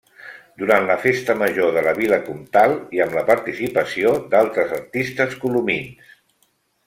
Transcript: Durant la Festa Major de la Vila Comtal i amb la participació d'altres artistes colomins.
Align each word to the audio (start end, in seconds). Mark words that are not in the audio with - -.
Durant 0.59 0.85
la 0.91 0.93
Festa 1.01 1.33
Major 1.41 1.73
de 1.75 1.83
la 1.87 1.91
Vila 1.99 2.17
Comtal 2.29 2.73
i 2.99 3.03
amb 3.05 3.13
la 3.19 3.23
participació 3.29 4.15
d'altres 4.33 4.75
artistes 4.79 5.37
colomins. 5.45 6.17